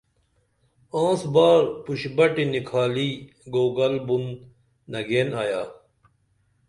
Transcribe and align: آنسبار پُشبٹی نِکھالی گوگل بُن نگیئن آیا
آنسبار 1.03 1.61
پُشبٹی 1.83 2.45
نِکھالی 2.51 3.09
گوگل 3.53 3.93
بُن 4.05 4.23
نگیئن 4.91 5.29
آیا 5.41 5.63